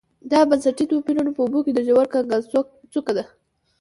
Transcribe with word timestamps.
دا 0.31 0.39
بنسټي 0.49 0.85
توپیرونه 0.91 1.31
په 1.33 1.41
اوبو 1.43 1.59
کې 1.65 1.71
د 1.73 1.79
ژور 1.87 2.05
کنګل 2.13 2.41
څوکه 2.93 3.13
ده 3.17 3.23